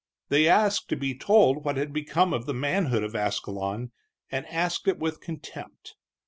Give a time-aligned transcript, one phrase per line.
[0.29, 3.91] They asked to be told what had become of the manhood of Ascalon,
[4.31, 5.93] and asked it with contempt.